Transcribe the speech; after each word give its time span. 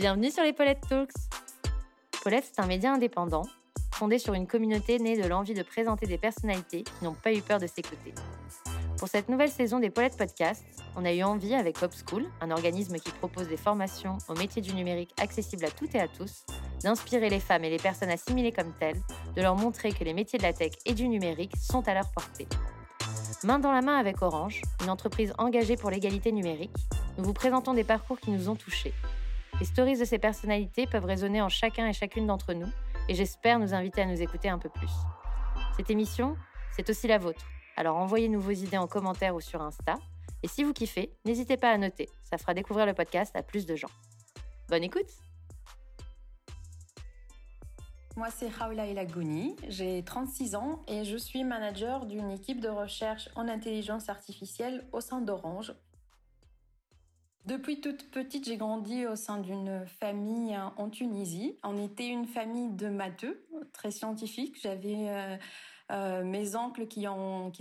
Bienvenue 0.00 0.30
sur 0.30 0.42
les 0.42 0.54
Paulette 0.54 0.80
Talks. 0.88 1.12
Paulette, 2.22 2.50
c'est 2.50 2.62
un 2.62 2.66
média 2.66 2.90
indépendant, 2.90 3.42
fondé 3.92 4.18
sur 4.18 4.32
une 4.32 4.46
communauté 4.46 4.98
née 4.98 5.20
de 5.20 5.28
l'envie 5.28 5.52
de 5.52 5.62
présenter 5.62 6.06
des 6.06 6.16
personnalités 6.16 6.84
qui 6.84 7.04
n'ont 7.04 7.12
pas 7.12 7.34
eu 7.34 7.42
peur 7.42 7.58
de 7.58 7.66
s'écouter. 7.66 8.14
Pour 8.96 9.08
cette 9.08 9.28
nouvelle 9.28 9.50
saison 9.50 9.78
des 9.78 9.90
Paulette 9.90 10.16
Podcasts, 10.16 10.64
on 10.96 11.04
a 11.04 11.12
eu 11.12 11.22
envie 11.22 11.54
avec 11.54 11.82
Hop 11.82 11.92
School, 11.92 12.24
un 12.40 12.50
organisme 12.50 12.96
qui 12.96 13.10
propose 13.10 13.48
des 13.48 13.58
formations 13.58 14.16
au 14.30 14.32
métier 14.32 14.62
du 14.62 14.72
numérique 14.72 15.12
accessibles 15.20 15.66
à 15.66 15.70
toutes 15.70 15.94
et 15.94 16.00
à 16.00 16.08
tous, 16.08 16.46
d'inspirer 16.82 17.28
les 17.28 17.38
femmes 17.38 17.64
et 17.64 17.70
les 17.70 17.76
personnes 17.76 18.08
assimilées 18.08 18.52
comme 18.52 18.72
telles, 18.72 19.02
de 19.36 19.42
leur 19.42 19.54
montrer 19.54 19.92
que 19.92 20.02
les 20.02 20.14
métiers 20.14 20.38
de 20.38 20.44
la 20.44 20.54
tech 20.54 20.72
et 20.86 20.94
du 20.94 21.08
numérique 21.08 21.52
sont 21.58 21.86
à 21.86 21.92
leur 21.92 22.10
portée. 22.10 22.48
Main 23.44 23.58
dans 23.58 23.72
la 23.72 23.82
main 23.82 23.98
avec 23.98 24.22
Orange, 24.22 24.62
une 24.82 24.88
entreprise 24.88 25.34
engagée 25.36 25.76
pour 25.76 25.90
l'égalité 25.90 26.32
numérique, 26.32 26.76
nous 27.18 27.24
vous 27.24 27.34
présentons 27.34 27.74
des 27.74 27.84
parcours 27.84 28.18
qui 28.18 28.30
nous 28.30 28.48
ont 28.48 28.56
touchés. 28.56 28.94
Les 29.60 29.66
stories 29.66 29.98
de 29.98 30.06
ces 30.06 30.18
personnalités 30.18 30.86
peuvent 30.86 31.04
résonner 31.04 31.42
en 31.42 31.50
chacun 31.50 31.86
et 31.86 31.92
chacune 31.92 32.26
d'entre 32.26 32.54
nous, 32.54 32.72
et 33.10 33.14
j'espère 33.14 33.58
nous 33.58 33.74
inviter 33.74 34.00
à 34.00 34.06
nous 34.06 34.22
écouter 34.22 34.48
un 34.48 34.58
peu 34.58 34.70
plus. 34.70 34.90
Cette 35.76 35.90
émission, 35.90 36.34
c'est 36.74 36.88
aussi 36.88 37.06
la 37.06 37.18
vôtre, 37.18 37.44
alors 37.76 37.98
envoyez-nous 37.98 38.40
vos 38.40 38.52
idées 38.52 38.78
en 38.78 38.86
commentaire 38.86 39.34
ou 39.34 39.40
sur 39.42 39.60
Insta, 39.60 39.96
et 40.42 40.48
si 40.48 40.64
vous 40.64 40.72
kiffez, 40.72 41.12
n'hésitez 41.26 41.58
pas 41.58 41.70
à 41.70 41.76
noter, 41.76 42.08
ça 42.22 42.38
fera 42.38 42.54
découvrir 42.54 42.86
le 42.86 42.94
podcast 42.94 43.36
à 43.36 43.42
plus 43.42 43.66
de 43.66 43.76
gens. 43.76 43.90
Bonne 44.70 44.82
écoute 44.82 45.10
moi, 48.16 48.28
c'est 48.28 48.48
Raoula 48.48 48.86
Elagoni, 48.86 49.56
j'ai 49.68 50.02
36 50.02 50.54
ans 50.56 50.82
et 50.88 51.04
je 51.04 51.16
suis 51.16 51.44
manager 51.44 52.06
d'une 52.06 52.30
équipe 52.30 52.60
de 52.60 52.68
recherche 52.68 53.30
en 53.36 53.48
intelligence 53.48 54.08
artificielle 54.08 54.84
au 54.92 55.00
sein 55.00 55.20
d'Orange. 55.20 55.72
Depuis 57.46 57.80
toute 57.80 58.10
petite, 58.10 58.44
j'ai 58.44 58.56
grandi 58.56 59.06
au 59.06 59.16
sein 59.16 59.38
d'une 59.38 59.86
famille 59.86 60.56
en 60.76 60.90
Tunisie. 60.90 61.56
On 61.64 61.82
était 61.82 62.06
une 62.06 62.26
famille 62.26 62.70
de 62.70 62.88
matheux, 62.88 63.46
très 63.72 63.90
scientifiques. 63.90 64.60
J'avais 64.60 65.08
euh, 65.08 65.36
euh, 65.90 66.24
mes 66.24 66.54
oncles 66.54 66.86
qui 66.86 67.04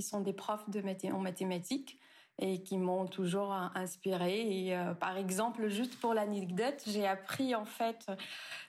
sont 0.02 0.22
des 0.22 0.34
profs 0.34 0.70
de 0.70 0.82
en 1.12 1.20
mathématiques 1.20 2.00
et 2.40 2.62
qui 2.64 2.78
m'ont 2.78 3.06
toujours 3.06 3.52
inspiré. 3.76 4.66
Et 4.66 4.76
euh, 4.76 4.94
par 4.94 5.18
exemple, 5.18 5.68
juste 5.68 6.00
pour 6.00 6.14
l'anecdote, 6.14 6.82
j'ai 6.88 7.06
appris 7.06 7.54
en 7.54 7.66
fait 7.66 8.08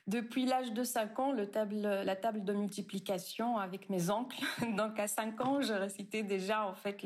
depuis 0.07 0.45
l'âge 0.45 0.73
de 0.73 0.83
5 0.83 1.19
ans 1.19 1.33
la 1.33 2.15
table 2.15 2.43
de 2.43 2.53
multiplication 2.53 3.57
avec 3.57 3.89
mes 3.89 4.09
oncles. 4.09 4.43
Donc 4.77 4.99
à 4.99 5.07
5 5.07 5.41
ans, 5.41 5.61
je 5.61 5.73
récitais 5.73 6.23
déjà 6.23 6.67
en 6.67 6.73
fait 6.73 7.03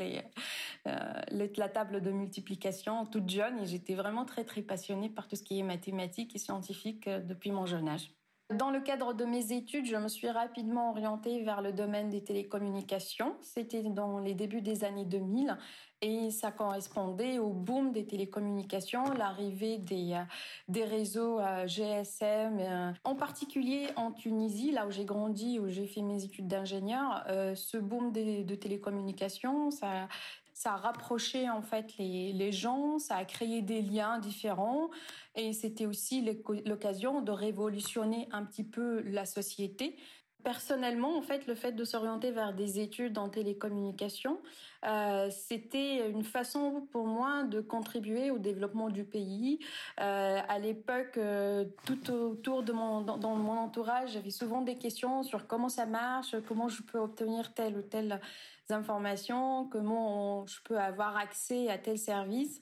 euh, 0.88 1.48
la 1.58 1.70
table 1.70 2.02
de 2.02 2.12
multiplication 2.12 3.06
toute 3.06 3.30
jeune 3.30 3.60
et 3.60 3.66
j'étais 3.66 3.94
vraiment 3.96 4.26
très 4.26 4.44
très 4.44 4.62
passionnée 4.62 5.10
par 5.10 5.28
tout 5.28 5.36
ce 5.36 5.44
qui 5.44 5.60
est 5.60 5.64
mathématiques 5.64 6.36
et 6.36 6.40
scientifique 6.40 7.08
euh, 7.08 7.20
depuis 7.20 7.52
mon 7.52 7.66
jeune 7.66 7.88
âge. 7.88 8.15
Dans 8.54 8.70
le 8.70 8.80
cadre 8.80 9.14
de 9.14 9.26
mes 9.26 9.54
études, 9.54 9.88
je 9.88 9.96
me 9.96 10.08
suis 10.08 10.30
rapidement 10.30 10.92
orientée 10.92 11.42
vers 11.42 11.64
le 11.64 11.72
domaine 11.72 12.12
des 12.12 12.24
télécommunications. 12.24 13.36
C'était 13.42 13.82
dans 13.82 14.20
les 14.20 14.36
débuts 14.36 14.62
des 14.62 14.84
années 14.84 15.04
2000 15.04 15.58
et 16.02 16.30
ça 16.30 16.52
correspondait 16.52 17.40
au 17.40 17.50
boom 17.50 17.92
des 17.92 18.06
télécommunications, 18.06 19.04
l'arrivée 19.18 19.80
des, 19.80 20.14
euh, 20.14 20.24
des 20.68 20.84
réseaux 20.84 21.40
euh, 21.40 21.66
GSM, 21.66 22.60
euh, 22.60 22.92
en 23.04 23.16
particulier 23.16 23.88
en 23.96 24.12
Tunisie, 24.12 24.72
là 24.72 24.86
où 24.86 24.92
j'ai 24.92 25.06
grandi, 25.06 25.58
où 25.58 25.68
j'ai 25.68 25.88
fait 25.88 26.04
mes 26.04 26.24
études 26.24 26.48
d'ingénieur. 26.48 27.26
ce 27.56 27.78
boom 27.78 28.12
des, 28.12 28.44
de 28.44 28.54
télécommunications, 28.54 29.72
ça, 29.72 30.08
ça 30.56 30.76
a 30.76 30.78
rapproché 30.78 31.50
en 31.50 31.62
fait 31.62 31.98
les, 31.98 32.32
les 32.32 32.52
gens, 32.54 32.98
ça 32.98 33.18
a 33.18 33.26
créé 33.26 33.62
des 33.62 33.82
liens 33.82 34.20
différents 34.20 34.90
et 35.36 35.52
c'était 35.52 35.86
aussi 35.86 36.26
l'occasion 36.66 37.22
de 37.22 37.32
révolutionner 37.32 38.30
un 38.32 38.46
petit 38.46 38.64
peu 38.64 39.02
la 39.02 39.26
société. 39.26 39.98
Personnellement, 40.46 41.18
en 41.18 41.24
fait, 41.24 41.48
le 41.48 41.56
fait 41.56 41.72
de 41.72 41.84
s'orienter 41.84 42.30
vers 42.30 42.54
des 42.54 42.80
études 42.80 43.18
en 43.18 43.30
télécommunications, 43.30 44.38
euh, 44.86 45.28
c'était 45.32 46.08
une 46.08 46.24
façon 46.24 46.88
pour 46.92 47.08
moi 47.08 47.46
de 47.46 47.62
contribuer 47.62 48.30
au 48.30 48.38
développement 48.38 48.90
du 48.92 49.06
pays. 49.06 49.58
Euh, 50.00 50.40
à 50.48 50.60
l'époque, 50.60 51.18
euh, 51.18 51.66
tout 51.88 52.12
autour 52.12 52.62
de 52.62 52.74
mon 52.74 53.02
dans, 53.02 53.36
mon 53.36 53.58
entourage, 53.58 54.12
j'avais 54.12 54.30
souvent 54.30 54.62
des 54.62 54.78
questions 54.78 55.24
sur 55.24 55.48
comment 55.48 55.68
ça 55.68 55.88
marche, 55.88 56.36
comment 56.48 56.68
je 56.68 56.84
peux 56.84 57.00
obtenir 57.00 57.56
telle 57.56 57.76
ou 57.76 57.82
telle 57.82 58.22
information, 58.70 59.68
comment 59.72 60.46
je 60.46 60.62
peux 60.64 60.78
avoir 60.78 61.18
accès 61.18 61.70
à 61.70 61.80
tel 61.80 61.98
service. 61.98 62.62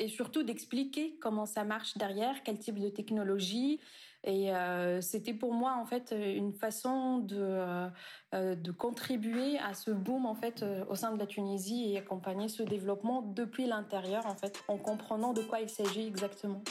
Et 0.00 0.08
surtout 0.08 0.42
d'expliquer 0.42 1.16
comment 1.20 1.46
ça 1.46 1.62
marche 1.62 1.96
derrière, 1.96 2.42
quel 2.44 2.58
type 2.58 2.80
de 2.80 2.88
technologie. 2.88 3.80
Et 4.26 4.52
euh, 4.52 5.00
c'était 5.00 5.32
pour 5.32 5.54
moi 5.54 5.76
en 5.80 5.86
fait 5.86 6.12
une 6.12 6.52
façon 6.52 7.18
de 7.18 7.36
euh, 7.38 8.54
de 8.56 8.72
contribuer 8.72 9.56
à 9.60 9.72
ce 9.72 9.92
boom 9.92 10.26
en 10.26 10.34
fait 10.34 10.64
au 10.90 10.96
sein 10.96 11.12
de 11.12 11.18
la 11.18 11.26
Tunisie 11.26 11.92
et 11.92 11.98
accompagner 11.98 12.48
ce 12.48 12.64
développement 12.64 13.22
depuis 13.22 13.66
l'intérieur 13.66 14.26
en 14.26 14.34
fait, 14.34 14.62
en 14.66 14.78
comprenant 14.78 15.32
de 15.32 15.42
quoi 15.42 15.60
il 15.60 15.70
s'agit 15.70 16.06
exactement. 16.06 16.62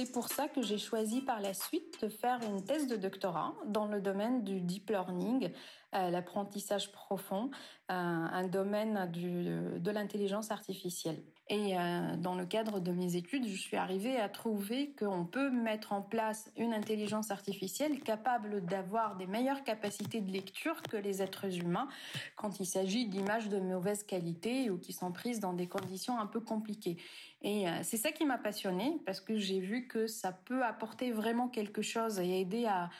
C'est 0.00 0.12
pour 0.12 0.28
ça 0.28 0.48
que 0.48 0.62
j'ai 0.62 0.78
choisi 0.78 1.20
par 1.20 1.40
la 1.40 1.52
suite 1.52 2.02
de 2.02 2.08
faire 2.08 2.40
une 2.42 2.64
thèse 2.64 2.86
de 2.86 2.96
doctorat 2.96 3.54
dans 3.66 3.84
le 3.84 4.00
domaine 4.00 4.44
du 4.44 4.62
deep 4.62 4.88
learning, 4.88 5.46
euh, 5.46 5.50
l'apprentissage 5.92 6.92
profond, 6.92 7.50
euh, 7.90 7.92
un 7.92 8.46
domaine 8.46 9.10
de 9.10 9.90
l'intelligence 9.90 10.50
artificielle. 10.50 11.22
Et 11.52 11.76
euh, 11.76 12.16
dans 12.16 12.36
le 12.36 12.46
cadre 12.46 12.78
de 12.78 12.92
mes 12.92 13.16
études, 13.16 13.44
je 13.48 13.56
suis 13.56 13.76
arrivée 13.76 14.16
à 14.16 14.28
trouver 14.28 14.94
qu'on 14.96 15.24
peut 15.24 15.50
mettre 15.50 15.92
en 15.92 16.00
place 16.00 16.48
une 16.56 16.72
intelligence 16.72 17.32
artificielle 17.32 17.98
capable 18.02 18.64
d'avoir 18.64 19.16
des 19.16 19.26
meilleures 19.26 19.64
capacités 19.64 20.20
de 20.20 20.30
lecture 20.30 20.80
que 20.82 20.96
les 20.96 21.22
êtres 21.22 21.58
humains 21.58 21.88
quand 22.36 22.60
il 22.60 22.66
s'agit 22.66 23.08
d'images 23.08 23.48
de 23.48 23.58
mauvaise 23.58 24.04
qualité 24.04 24.70
ou 24.70 24.78
qui 24.78 24.92
sont 24.92 25.10
prises 25.10 25.40
dans 25.40 25.52
des 25.52 25.66
conditions 25.66 26.20
un 26.20 26.26
peu 26.26 26.38
compliquées. 26.38 26.98
Et 27.42 27.68
euh, 27.68 27.80
c'est 27.82 27.96
ça 27.96 28.12
qui 28.12 28.24
m'a 28.24 28.38
passionnée 28.38 29.00
parce 29.04 29.20
que 29.20 29.36
j'ai 29.36 29.58
vu 29.58 29.88
que 29.88 30.06
ça 30.06 30.30
peut 30.30 30.62
apporter 30.62 31.10
vraiment 31.10 31.48
quelque 31.48 31.82
chose 31.82 32.20
et 32.20 32.38
aider 32.38 32.66
à 32.66 32.90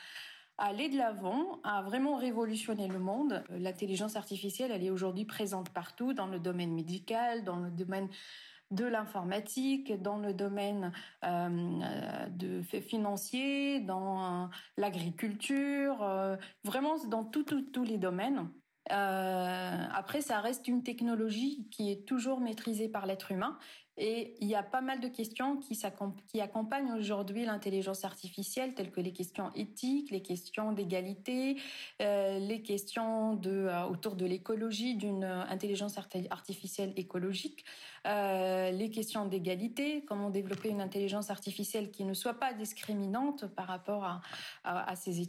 aller 0.61 0.89
de 0.89 0.97
l'avant, 0.97 1.59
à 1.63 1.81
vraiment 1.81 2.15
révolutionner 2.15 2.87
le 2.87 2.99
monde. 2.99 3.43
Euh, 3.49 3.57
l'intelligence 3.57 4.15
artificielle, 4.15 4.71
elle 4.71 4.83
est 4.83 4.91
aujourd'hui 4.91 5.25
présente 5.25 5.69
partout, 5.71 6.13
dans 6.13 6.27
le 6.27 6.39
domaine 6.39 6.73
médical, 6.73 7.43
dans 7.43 7.57
le 7.57 7.71
domaine 7.71 8.07
de 8.69 8.85
l'informatique, 8.85 10.01
dans 10.01 10.17
le 10.17 10.33
domaine 10.33 10.93
euh, 11.25 12.27
de 12.29 12.61
financier, 12.61 13.81
dans 13.81 14.49
l'agriculture, 14.77 16.01
euh, 16.03 16.37
vraiment 16.63 16.95
dans 17.05 17.25
tous 17.25 17.83
les 17.83 17.97
domaines. 17.97 18.49
après, 18.89 20.21
ça 20.21 20.39
reste 20.39 20.69
une 20.69 20.83
technologie 20.83 21.67
qui 21.69 21.91
est 21.91 22.07
toujours 22.07 22.39
maîtrisée 22.39 22.87
par 22.87 23.05
l'être 23.05 23.31
humain 23.31 23.57
et 24.01 24.35
il 24.41 24.47
y 24.47 24.55
a 24.55 24.63
pas 24.63 24.81
mal 24.81 24.99
de 24.99 25.07
questions 25.07 25.57
qui, 25.57 26.41
accompagnent 26.41 26.91
aujourd'hui 26.93 27.45
l'intelligence 27.45 28.03
artificielle, 28.03 28.73
telles 28.73 28.89
que 28.89 28.99
les 28.99 29.13
questions 29.13 29.51
éthiques, 29.53 30.09
les 30.09 30.23
questions 30.23 30.71
d'égalité, 30.71 31.57
euh, 32.01 32.39
les 32.39 32.63
questions 32.63 33.39
euh, 33.45 33.83
autour 33.83 34.15
de 34.15 34.25
l'écologie, 34.25 34.95
d'une 34.95 35.23
intelligence 35.23 35.99
artificielle 36.31 36.93
écologique, 36.97 37.63
euh, 38.07 38.71
les 38.71 38.89
questions 38.89 39.27
d'égalité, 39.27 40.03
comment 40.07 40.31
développer 40.31 40.69
une 40.69 40.81
intelligence 40.81 41.29
artificielle 41.29 41.91
qui 41.91 42.03
ne 42.03 42.15
soit 42.15 42.39
pas 42.39 42.53
discriminante 42.53 43.45
par 43.53 43.67
rapport 43.67 44.21
à, 44.63 44.95
ses, 44.95 45.21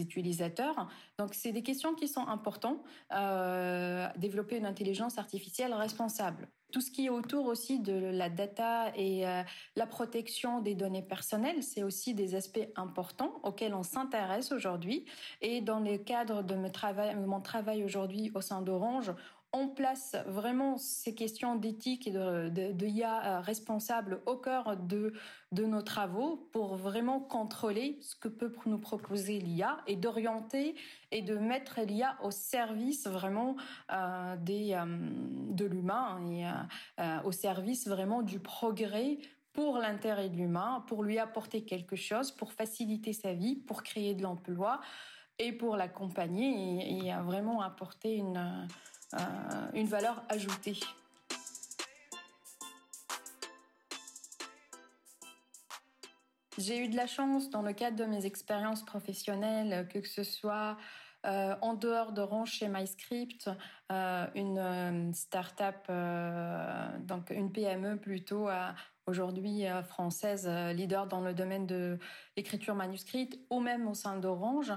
utilisateurs. 0.00 0.88
Donc, 1.16 1.34
c'est 1.34 1.52
des 1.52 1.62
questions 1.62 1.94
qui 1.94 2.08
sont 2.08 2.26
importantes. 2.26 2.82
développer 4.18 4.56
une 4.56 4.66
intelligence 4.66 5.16
artificielle 5.16 5.72
responsable 5.74 6.48
tout 6.70 6.80
ce 6.80 6.90
qui 6.90 7.06
est 7.06 7.10
autour 7.10 7.46
aussi 7.46 7.80
de 7.80 7.92
la 7.92 8.28
data 8.28 8.92
et 8.96 9.26
euh, 9.26 9.42
la 9.76 9.86
protection 9.86 10.60
des 10.60 10.74
données 10.74 11.02
personnelles, 11.02 11.62
c'est 11.62 11.82
aussi 11.82 12.14
des 12.14 12.34
aspects 12.34 12.68
importants 12.76 13.40
auxquels 13.42 13.74
on 13.74 13.82
s'intéresse 13.82 14.52
aujourd'hui. 14.52 15.04
Et 15.40 15.60
dans 15.60 15.80
le 15.80 15.98
cadre 15.98 16.42
de 16.42 16.54
mon 16.54 16.70
travail, 16.70 17.16
mon 17.16 17.40
travail 17.40 17.84
aujourd'hui 17.84 18.30
au 18.34 18.40
sein 18.40 18.62
d'Orange, 18.62 19.12
on 19.52 19.68
place 19.68 20.16
vraiment 20.26 20.78
ces 20.78 21.14
questions 21.14 21.56
d'éthique 21.56 22.06
et 22.06 22.12
de, 22.12 22.48
de, 22.48 22.86
IA 22.86 23.40
responsable 23.40 24.22
au 24.26 24.36
cœur 24.36 24.76
de, 24.76 25.12
de 25.50 25.64
nos 25.64 25.82
travaux 25.82 26.48
pour 26.52 26.76
vraiment 26.76 27.18
contrôler 27.20 27.98
ce 28.00 28.14
que 28.14 28.28
peut 28.28 28.54
nous 28.66 28.78
proposer 28.78 29.40
l'IA 29.40 29.78
et 29.88 29.96
d'orienter 29.96 30.76
et 31.10 31.22
de 31.22 31.36
mettre 31.36 31.80
l'IA 31.80 32.16
au 32.22 32.30
service 32.30 33.08
vraiment 33.08 33.56
euh, 33.92 34.36
des, 34.36 34.74
euh, 34.74 34.84
de 34.86 35.64
l'humain 35.64 36.20
et 36.30 36.46
euh, 37.00 37.22
au 37.24 37.32
service 37.32 37.88
vraiment 37.88 38.22
du 38.22 38.38
progrès 38.38 39.18
pour 39.52 39.78
l'intérêt 39.78 40.28
de 40.28 40.36
l'humain, 40.36 40.84
pour 40.86 41.02
lui 41.02 41.18
apporter 41.18 41.64
quelque 41.64 41.96
chose, 41.96 42.30
pour 42.30 42.52
faciliter 42.52 43.12
sa 43.12 43.34
vie, 43.34 43.56
pour 43.56 43.82
créer 43.82 44.14
de 44.14 44.22
l'emploi 44.22 44.80
et 45.40 45.50
pour 45.52 45.76
l'accompagner 45.76 47.00
et, 47.00 47.08
et, 47.08 47.14
vraiment 47.24 47.60
apporter 47.60 48.14
une 48.14 48.68
une 49.74 49.86
valeur 49.86 50.22
ajoutée. 50.28 50.78
J'ai 56.58 56.84
eu 56.84 56.88
de 56.88 56.96
la 56.96 57.06
chance 57.06 57.48
dans 57.48 57.62
le 57.62 57.72
cadre 57.72 57.96
de 57.96 58.04
mes 58.04 58.26
expériences 58.26 58.84
professionnelles, 58.84 59.88
que 59.88 60.06
ce 60.06 60.22
soit 60.22 60.76
euh, 61.26 61.54
en 61.60 61.74
dehors 61.74 62.12
d'Orange 62.12 62.52
chez 62.52 62.68
MyScript, 62.68 63.50
euh, 63.92 64.26
une 64.34 64.58
euh, 64.58 65.12
start-up, 65.12 65.86
donc 67.06 67.30
une 67.30 67.52
PME 67.52 67.98
plutôt, 67.98 68.48
aujourd'hui 69.10 69.64
française, 69.84 70.48
leader 70.74 71.06
dans 71.06 71.20
le 71.20 71.34
domaine 71.34 71.66
de 71.66 71.98
l'écriture 72.36 72.74
manuscrite, 72.74 73.38
ou 73.50 73.60
même 73.60 73.88
au 73.88 73.94
sein 73.94 74.16
d'Orange, 74.16 74.72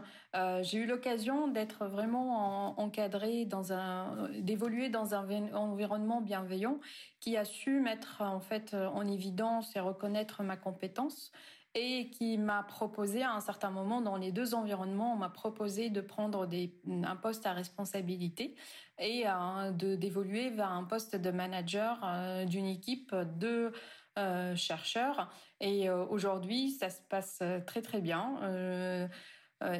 j'ai 0.62 0.80
eu 0.80 0.85
l'occasion 0.85 1.47
d'être 1.47 1.85
vraiment 1.85 2.80
encadrée 2.80 3.45
dans 3.45 3.71
un, 3.71 4.30
d'évoluer 4.39 4.89
dans 4.89 5.13
un 5.13 5.53
environnement 5.53 6.19
bienveillant 6.19 6.80
qui 7.19 7.38
a 7.38 7.45
su 7.45 7.80
mettre 7.80 8.21
en 8.21 8.39
fait 8.39 8.74
en 8.74 9.07
évidence 9.07 9.75
et 9.75 9.80
reconnaître 9.80 10.44
ma 10.44 10.57
compétence 10.57 11.31
et 11.75 12.09
qui 12.12 12.38
m'a 12.38 12.63
proposé 12.63 13.24
à 13.24 13.33
un 13.33 13.39
certain 13.39 13.71
moment 13.71 14.01
dans 14.01 14.15
les 14.15 14.31
deux 14.31 14.53
environnements, 14.53 15.13
on 15.13 15.18
m'a 15.18 15.30
proposé 15.30 15.89
de 15.89 16.01
prendre 16.01 16.45
des, 16.45 16.80
un 16.88 17.15
poste 17.15 17.45
à 17.47 17.53
responsabilité 17.53 18.56
et 19.00 19.24
euh, 19.27 19.71
de 19.71 19.95
d'évoluer 19.95 20.51
vers 20.51 20.71
un 20.71 20.83
poste 20.83 21.15
de 21.15 21.31
manager 21.31 22.00
euh, 22.03 22.45
d'une 22.45 22.68
équipe 22.68 23.15
de 23.39 23.71
euh, 24.18 24.56
chercheurs. 24.56 25.31
Et 25.60 25.89
aujourd'hui, 25.89 26.71
ça 26.71 26.89
se 26.89 27.01
passe 27.10 27.42
très 27.65 27.81
très 27.81 28.01
bien. 28.01 29.10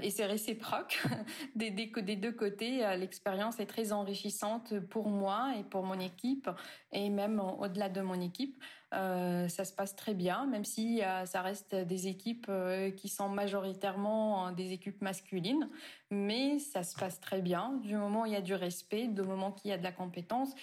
et 0.02 0.10
c'est 0.10 0.26
réciproque 0.26 1.04
des, 1.56 1.72
des, 1.72 1.88
des, 1.88 2.16
deux 2.16 2.32
côtés. 2.32 2.78
L'expérience 2.98 3.60
est 3.60 3.66
très 3.66 3.92
enrichissante 3.92 4.80
pour 4.80 5.10
moi 5.10 5.54
et 5.60 5.64
pour 5.64 5.84
mon 5.84 6.00
équipe, 6.00 6.50
et 6.94 7.10
même 7.10 7.42
au-delà 7.42 7.90
de 7.90 8.00
mon 8.00 8.22
équipe. 8.22 8.64
Euh, 8.94 9.48
ça 9.48 9.66
se 9.66 9.74
passe 9.74 9.96
très 9.96 10.14
bien, 10.14 10.46
même 10.46 10.66
si 10.66 11.02
euh, 11.02 11.26
ça 11.26 11.42
reste 11.42 11.74
des 11.74 12.08
équipes 12.08 12.46
euh, 12.50 12.92
qui 12.92 13.10
sont 13.10 13.28
majoritairement 13.28 14.52
des 14.52 14.72
équipes 14.72 15.02
masculines, 15.02 15.70
mais 16.12 16.60
ça 16.60 16.84
se 16.84 16.96
passe 16.96 17.20
très 17.20 17.42
bien 17.42 17.80
du 17.84 17.96
moment 17.96 18.24
où 18.24 18.26
il 18.28 18.34
y 18.34 18.38
a 18.38 18.42
du 18.42 18.54
respect, 18.54 19.08
du 19.08 19.24
moment 19.24 19.52
qu'il 19.52 19.72
y 19.72 19.74
a 19.74 19.78
de 19.78 19.84
la 19.84 19.92
compétence. 19.92 20.54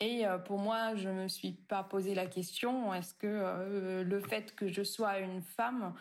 Et 0.00 0.24
pour 0.44 0.58
moi, 0.58 0.96
je 0.96 1.08
me 1.08 1.28
suis 1.28 1.52
pas 1.52 1.82
posé 1.82 2.14
la 2.14 2.26
question 2.26 2.92
est-ce 2.92 3.14
que 3.14 4.02
le 4.02 4.20
fait 4.20 4.54
que 4.54 4.68
je 4.68 4.82
sois 4.82 5.18
une 5.20 5.40
femme, 5.40 5.94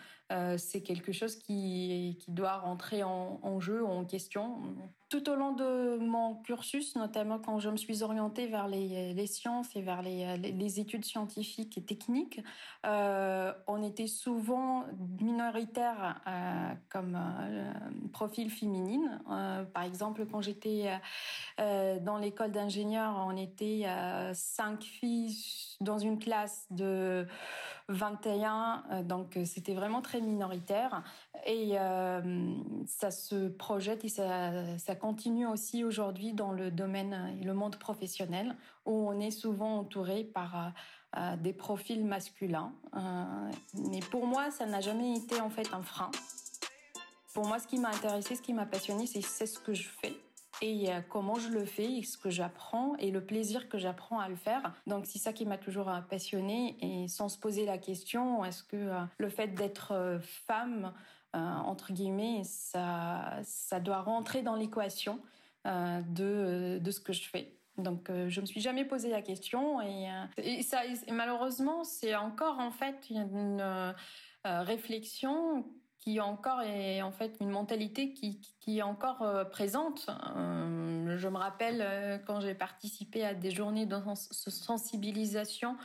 c'est 0.57 0.81
quelque 0.81 1.11
chose 1.11 1.35
qui, 1.35 2.17
qui 2.19 2.31
doit 2.31 2.57
rentrer 2.57 3.03
en, 3.03 3.39
en 3.43 3.59
jeu, 3.59 3.85
en 3.85 4.03
question? 4.03 4.75
Tout 5.13 5.29
au 5.29 5.35
long 5.35 5.51
de 5.51 5.97
mon 5.99 6.33
cursus, 6.33 6.95
notamment 6.95 7.37
quand 7.37 7.59
je 7.59 7.69
me 7.69 7.77
suis 7.77 8.01
orientée 8.01 8.47
vers 8.47 8.67
les, 8.67 9.27
sciences 9.27 9.75
et 9.75 9.81
vers 9.83 10.01
les, 10.01 10.79
études 10.79 11.05
scientifiques 11.05 11.77
et 11.77 11.83
techniques, 11.83 12.41
euh, 12.87 13.53
on 13.67 13.83
était 13.83 14.07
souvent 14.07 14.85
minoritaire 15.21 16.19
euh, 16.25 16.73
comme 16.89 17.15
euh, 17.15 17.73
profil 18.11 18.49
féminine. 18.49 19.21
par 19.71 19.83
exemple, 19.83 20.25
quand 20.25 20.41
j'étais 20.41 20.89
dans 21.59 22.17
l'école 22.17 22.51
d'ingénieurs, 22.51 23.23
on 23.27 23.37
était 23.37 23.85
cinq 24.33 24.81
filles 24.81 25.37
dans 25.79 25.99
une 25.99 26.17
classe 26.17 26.65
de 26.71 27.27
21, 27.89 29.03
donc 29.03 29.37
c'était 29.45 29.73
vraiment 29.73 30.01
très 30.01 30.21
minoritaire. 30.21 31.03
Et 31.45 31.75
ça 32.87 33.11
se 33.11 33.49
projette 33.49 34.05
et 34.05 34.09
ça, 34.09 34.77
ça 34.77 34.95
continue 34.95 35.47
aussi 35.47 35.83
aujourd'hui 35.83 36.33
dans 36.33 36.51
le 36.51 36.71
domaine 36.71 37.35
et 37.39 37.43
le 37.43 37.53
monde 37.53 37.77
professionnel 37.77 38.55
où 38.85 39.09
on 39.09 39.19
est 39.19 39.31
souvent 39.31 39.79
entouré 39.79 40.23
par 40.23 40.55
euh, 40.55 40.69
euh, 41.17 41.35
des 41.37 41.53
profils 41.53 42.03
masculins. 42.03 42.73
Euh, 42.95 43.51
mais 43.89 43.99
pour 43.99 44.25
moi, 44.25 44.51
ça 44.51 44.65
n'a 44.65 44.81
jamais 44.81 45.15
été 45.15 45.39
en 45.41 45.49
fait 45.49 45.73
un 45.73 45.81
frein. 45.81 46.11
Pour 47.33 47.47
moi, 47.47 47.59
ce 47.59 47.67
qui 47.67 47.79
m'a 47.79 47.89
intéressé, 47.89 48.35
ce 48.35 48.41
qui 48.41 48.53
m'a 48.53 48.65
passionné, 48.65 49.07
c'est 49.07 49.45
ce 49.45 49.59
que 49.59 49.73
je 49.73 49.87
fais 49.87 50.13
et 50.63 50.89
comment 51.09 51.35
je 51.35 51.49
le 51.49 51.65
fais, 51.65 51.97
et 51.97 52.03
ce 52.03 52.17
que 52.17 52.29
j'apprends 52.29 52.95
et 52.97 53.11
le 53.11 53.23
plaisir 53.23 53.69
que 53.69 53.77
j'apprends 53.77 54.19
à 54.19 54.29
le 54.29 54.35
faire. 54.35 54.73
Donc 54.87 55.05
c'est 55.05 55.19
ça 55.19 55.33
qui 55.33 55.45
m'a 55.45 55.57
toujours 55.57 55.91
passionné 56.09 56.77
et 56.81 57.07
sans 57.07 57.29
se 57.29 57.37
poser 57.37 57.65
la 57.65 57.77
question, 57.77 58.45
est-ce 58.45 58.63
que 58.63 58.89
le 59.17 59.29
fait 59.29 59.49
d'être 59.49 60.19
femme 60.47 60.93
euh, 61.35 61.39
entre 61.39 61.93
guillemets, 61.93 62.43
ça, 62.43 63.41
doit 63.81 64.01
rentrer 64.01 64.43
dans 64.43 64.55
l'équation 64.55 65.19
euh, 65.65 66.01
de, 66.01 66.79
de 66.79 66.91
ce 66.91 66.99
que 66.99 67.11
je 67.11 67.23
fais. 67.27 67.57
Donc, 67.79 68.09
euh, 68.09 68.29
je 68.29 68.39
me 68.39 68.45
suis 68.45 68.61
jamais 68.61 68.85
posé 68.85 69.09
la 69.09 69.23
question 69.23 69.81
et, 69.81 70.61
ça, 70.61 70.81
malheureusement, 71.11 71.83
c'est 71.83 72.15
encore 72.15 72.59
en 72.59 72.71
fait 72.71 73.07
une 73.09 73.95
réflexion 74.45 75.65
qui 76.03 76.19
encore 76.19 76.61
est 76.61 77.01
en 77.01 77.13
fait 77.13 77.37
une 77.39 77.49
mentalité 77.49 78.11
qui, 78.11 78.41
qui 78.59 78.79
est 78.79 78.81
encore 78.81 79.49
présente. 79.51 80.07
je 80.07 81.27
me 81.29 81.37
rappelle 81.37 82.21
quand 82.27 82.41
j'ai 82.41 82.55
participé 82.55 83.23
à 83.23 83.33
des 83.33 83.51
journées 83.51 83.85
de 83.85 83.95
sensibilisation 84.13 85.77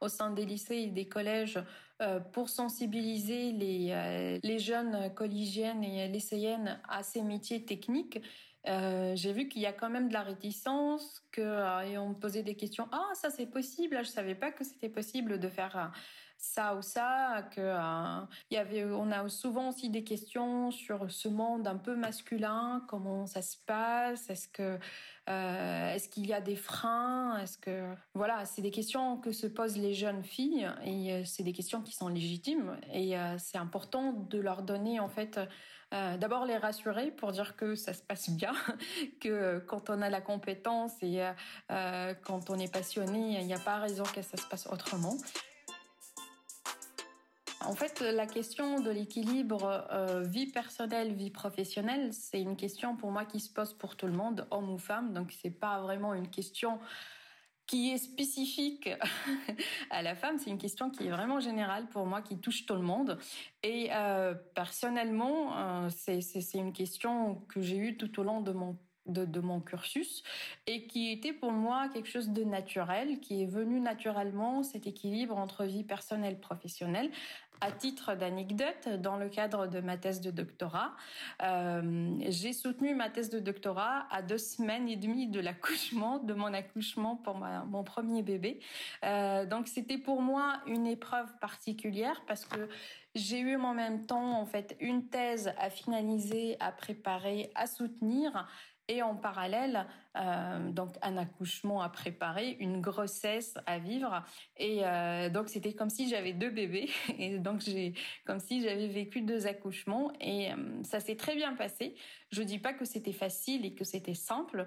au 0.00 0.08
sein 0.08 0.30
des 0.30 0.46
lycées 0.46 0.76
et 0.76 0.86
des 0.86 1.08
collèges 1.08 1.58
euh, 2.02 2.20
pour 2.20 2.50
sensibiliser 2.50 3.52
les, 3.52 3.88
euh, 3.90 4.38
les 4.42 4.58
jeunes 4.58 5.10
collégiennes 5.14 5.82
et 5.82 6.06
lycéennes 6.08 6.78
à 6.90 7.02
ces 7.02 7.22
métiers 7.22 7.64
techniques. 7.64 8.20
Euh, 8.68 9.12
j'ai 9.14 9.32
vu 9.32 9.48
qu'il 9.48 9.62
y 9.62 9.66
a 9.66 9.72
quand 9.72 9.88
même 9.88 10.08
de 10.08 10.12
la 10.12 10.20
réticence, 10.20 11.22
que 11.32 11.86
et 11.86 11.96
on 11.96 12.10
me 12.10 12.14
posait 12.14 12.42
des 12.42 12.54
questions. 12.54 12.86
Ah, 12.92 13.08
ça 13.14 13.30
c'est 13.30 13.46
possible. 13.46 13.98
Je 14.00 14.10
savais 14.10 14.34
pas 14.34 14.52
que 14.52 14.62
c'était 14.62 14.90
possible 14.90 15.38
de 15.38 15.48
faire 15.48 15.90
ça 16.38 16.74
ou 16.74 16.82
ça, 16.82 17.44
que 17.54 17.76
il 18.50 18.54
y 18.54 18.58
avait, 18.58 18.84
on 18.84 19.10
a 19.10 19.28
souvent 19.28 19.70
aussi 19.70 19.90
des 19.90 20.04
questions 20.04 20.70
sur 20.70 21.10
ce 21.10 21.28
monde 21.28 21.66
un 21.66 21.76
peu 21.76 21.96
masculin, 21.96 22.84
comment 22.88 23.26
ça 23.26 23.42
se 23.42 23.56
passe, 23.66 24.30
est-ce 24.30 24.48
que 24.48 24.78
euh, 25.28 25.94
est-ce 25.94 26.08
qu'il 26.08 26.26
y 26.26 26.32
a 26.32 26.40
des 26.40 26.54
freins 26.54 27.38
Est-ce 27.38 27.58
que 27.58 27.92
voilà, 28.14 28.44
c'est 28.44 28.62
des 28.62 28.70
questions 28.70 29.16
que 29.16 29.32
se 29.32 29.48
posent 29.48 29.76
les 29.76 29.92
jeunes 29.92 30.22
filles 30.22 30.70
et 30.84 31.12
euh, 31.12 31.22
c'est 31.24 31.42
des 31.42 31.52
questions 31.52 31.82
qui 31.82 31.92
sont 31.92 32.08
légitimes 32.08 32.76
et 32.92 33.18
euh, 33.18 33.36
c'est 33.38 33.58
important 33.58 34.12
de 34.12 34.38
leur 34.38 34.62
donner 34.62 35.00
en 35.00 35.08
fait 35.08 35.40
d'abord 35.92 36.44
les 36.44 36.58
rassurer 36.58 37.10
pour 37.10 37.32
dire 37.32 37.56
que 37.56 37.74
ça 37.74 37.94
se 37.94 38.02
passe 38.02 38.28
bien, 38.28 38.52
que 39.20 39.60
quand 39.60 39.88
on 39.88 40.02
a 40.02 40.10
la 40.10 40.20
compétence 40.20 40.92
et 41.00 41.22
quand 41.68 42.50
on 42.50 42.58
est 42.58 42.70
passionné, 42.70 43.40
il 43.40 43.46
n'y 43.46 43.54
a 43.54 43.58
pas 43.58 43.78
raison 43.78 44.02
que 44.02 44.20
ça 44.20 44.36
se 44.36 44.46
passe 44.46 44.66
autrement. 44.66 45.16
En 47.66 47.74
fait, 47.74 48.00
la 48.00 48.26
question 48.26 48.80
de 48.80 48.90
l'équilibre 48.90 49.86
euh, 49.90 50.22
vie 50.22 50.46
personnelle, 50.46 51.12
vie 51.12 51.30
professionnelle, 51.30 52.12
c'est 52.12 52.40
une 52.40 52.56
question 52.56 52.96
pour 52.96 53.10
moi 53.10 53.24
qui 53.24 53.40
se 53.40 53.52
pose 53.52 53.74
pour 53.74 53.96
tout 53.96 54.06
le 54.06 54.12
monde, 54.12 54.46
homme 54.52 54.70
ou 54.70 54.78
femme. 54.78 55.12
Donc, 55.12 55.32
c'est 55.32 55.50
pas 55.50 55.80
vraiment 55.80 56.14
une 56.14 56.28
question 56.28 56.78
qui 57.66 57.90
est 57.90 57.98
spécifique 57.98 58.88
à 59.90 60.02
la 60.02 60.14
femme. 60.14 60.38
C'est 60.38 60.50
une 60.50 60.58
question 60.58 60.90
qui 60.90 61.06
est 61.06 61.10
vraiment 61.10 61.40
générale 61.40 61.88
pour 61.88 62.06
moi, 62.06 62.22
qui 62.22 62.38
touche 62.38 62.66
tout 62.66 62.74
le 62.74 62.82
monde. 62.82 63.18
Et 63.62 63.88
euh, 63.92 64.34
personnellement, 64.54 65.56
euh, 65.86 65.88
c'est 65.90 66.54
une 66.54 66.72
question 66.72 67.36
que 67.48 67.60
j'ai 67.60 67.76
eue 67.76 67.96
tout 67.96 68.20
au 68.20 68.22
long 68.22 68.40
de 68.40 69.40
mon 69.40 69.60
cursus 69.60 70.22
et 70.66 70.86
qui 70.86 71.10
était 71.10 71.32
pour 71.32 71.50
moi 71.50 71.88
quelque 71.88 72.08
chose 72.08 72.28
de 72.30 72.44
naturel, 72.44 73.18
qui 73.18 73.42
est 73.42 73.46
venu 73.46 73.80
naturellement, 73.80 74.62
cet 74.62 74.86
équilibre 74.86 75.36
entre 75.36 75.64
vie 75.64 75.84
personnelle 75.84 76.38
professionnelle. 76.38 77.10
À 77.60 77.72
titre 77.72 78.14
d'anecdote, 78.14 78.88
dans 79.00 79.16
le 79.16 79.30
cadre 79.30 79.66
de 79.66 79.80
ma 79.80 79.96
thèse 79.96 80.20
de 80.20 80.30
doctorat, 80.30 80.92
euh, 81.42 82.14
j'ai 82.28 82.52
soutenu 82.52 82.94
ma 82.94 83.08
thèse 83.08 83.30
de 83.30 83.38
doctorat 83.38 84.06
à 84.10 84.20
deux 84.20 84.38
semaines 84.38 84.88
et 84.88 84.96
demie 84.96 85.28
de 85.28 85.40
l'accouchement, 85.40 86.18
de 86.18 86.34
mon 86.34 86.52
accouchement 86.52 87.16
pour 87.16 87.36
mon 87.36 87.82
premier 87.82 88.22
bébé. 88.22 88.60
Euh, 89.04 89.46
donc 89.46 89.68
c'était 89.68 89.96
pour 89.96 90.20
moi 90.20 90.60
une 90.66 90.86
épreuve 90.86 91.32
particulière 91.38 92.22
parce 92.26 92.44
que 92.44 92.68
j'ai 93.14 93.40
eu 93.40 93.56
en 93.56 93.72
même 93.72 94.04
temps 94.04 94.38
en 94.38 94.44
fait 94.44 94.76
une 94.80 95.08
thèse 95.08 95.52
à 95.58 95.70
finaliser, 95.70 96.56
à 96.60 96.72
préparer, 96.72 97.50
à 97.54 97.66
soutenir 97.66 98.46
et 98.88 99.02
en 99.02 99.16
parallèle, 99.16 99.86
euh, 100.16 100.70
donc 100.70 100.90
un 101.02 101.16
accouchement 101.16 101.82
à 101.82 101.88
préparer, 101.88 102.56
une 102.60 102.80
grossesse 102.80 103.58
à 103.66 103.78
vivre. 103.78 104.24
Et 104.56 104.84
euh, 104.84 105.28
donc 105.28 105.48
c'était 105.48 105.72
comme 105.72 105.90
si 105.90 106.08
j'avais 106.08 106.32
deux 106.32 106.50
bébés, 106.50 106.88
et 107.18 107.38
donc 107.38 107.62
comme 108.24 108.38
si 108.38 108.62
j'avais 108.62 108.86
vécu 108.86 109.22
deux 109.22 109.48
accouchements. 109.48 110.12
Et 110.20 110.52
euh, 110.52 110.82
ça 110.84 111.00
s'est 111.00 111.16
très 111.16 111.34
bien 111.34 111.54
passé. 111.54 111.96
Je 112.30 112.42
dis 112.42 112.58
pas 112.58 112.72
que 112.72 112.84
c'était 112.84 113.12
facile 113.12 113.64
et 113.64 113.74
que 113.74 113.84
c'était 113.84 114.14
simple. 114.14 114.66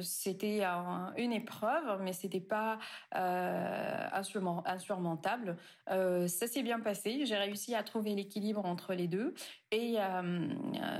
C'était 0.00 0.62
une 1.16 1.32
épreuve, 1.32 2.00
mais 2.02 2.12
c'était 2.12 2.40
pas 2.40 2.78
insurmontable. 3.12 5.56
Ça 5.88 6.46
s'est 6.46 6.62
bien 6.62 6.78
passé. 6.78 7.26
J'ai 7.26 7.36
réussi 7.36 7.74
à 7.74 7.82
trouver 7.82 8.14
l'équilibre 8.14 8.64
entre 8.64 8.94
les 8.94 9.08
deux 9.08 9.34
et 9.72 9.96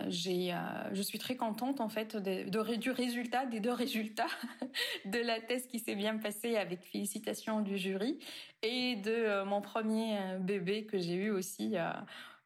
j'ai, 0.09 0.55
je 0.93 1.03
suis 1.03 1.19
très 1.19 1.37
contente 1.37 1.81
en 1.81 1.91
fait 1.91 2.17
de, 2.17 2.77
du 2.77 2.91
résultat, 2.91 3.45
des 3.45 3.61
deux 3.61 3.73
résultats 3.73 4.27
de 5.05 5.19
la 5.19 5.41
thèse 5.41 5.67
qui 5.67 5.79
s'est 5.79 5.95
bien 5.95 6.17
passée 6.17 6.57
avec 6.57 6.83
félicitations 6.83 7.61
du 7.61 7.77
jury 7.77 8.19
et 8.63 8.97
de 8.97 9.11
euh, 9.11 9.45
mon 9.45 9.61
premier 9.61 10.19
euh, 10.19 10.39
bébé 10.39 10.87
que 10.87 10.99
j'ai 10.99 11.15
eu 11.15 11.31
aussi 11.31 11.75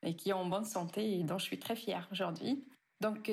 et 0.02 0.16
qui 0.16 0.30
est 0.30 0.35
en 0.35 0.47
bonne 0.47 0.64
santé 0.64 1.21
et 1.21 1.23
dont 1.23 1.38
je 1.38 1.45
suis 1.45 1.59
très 1.59 1.76
fière 1.76 2.09
aujourd'hui. 2.11 2.64
Donc 3.00 3.30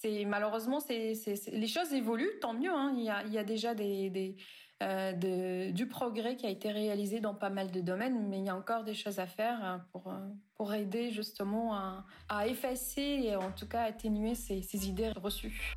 c'est 0.00 0.24
malheureusement 0.24 0.80
c'est, 0.80 1.14
les 1.52 1.66
choses 1.68 1.92
évoluent, 1.92 2.38
tant 2.40 2.54
mieux. 2.54 2.72
Hein. 2.72 2.92
Il, 2.96 3.04
y 3.04 3.10
a, 3.10 3.22
il, 3.24 3.32
y 3.32 3.38
a, 3.38 3.44
déjà 3.44 3.74
des 3.74 4.36
de, 5.12 5.70
du 5.70 5.86
progrès 5.86 6.36
qui 6.36 6.46
a 6.46 6.50
été 6.50 6.70
réalisé 6.70 7.20
dans 7.20 7.34
pas 7.34 7.50
mal 7.50 7.70
de 7.70 7.80
domaines, 7.80 8.28
mais 8.28 8.38
il 8.38 8.44
y 8.44 8.48
a 8.48 8.56
encore 8.56 8.84
des 8.84 8.94
choses 8.94 9.18
à 9.18 9.26
faire 9.26 9.62
hein, 9.62 9.84
pour, 9.92 10.12
pour 10.54 10.74
aider 10.74 11.10
justement 11.10 11.74
à, 12.28 12.46
effacer 12.46 13.20
et 13.24 13.36
en 13.36 13.52
tout 13.52 13.68
cas 13.68 13.82
atténuer 13.82 14.34
ces 14.34 14.88
idées 14.88 15.10
reçues. 15.10 15.74